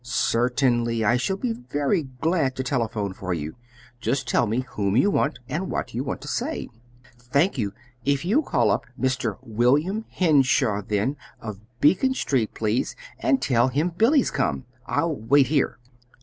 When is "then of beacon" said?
10.81-12.15